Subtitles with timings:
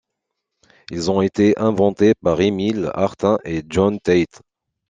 [0.89, 4.41] Ils ont été inventées par Emil Artin et John Tate.